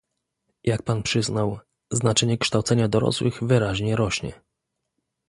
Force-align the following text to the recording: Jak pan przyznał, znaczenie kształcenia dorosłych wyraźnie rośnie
Jak 0.63 0.83
pan 0.83 1.03
przyznał, 1.03 1.59
znaczenie 1.91 2.37
kształcenia 2.37 2.87
dorosłych 2.87 3.43
wyraźnie 3.43 3.95
rośnie 3.95 4.41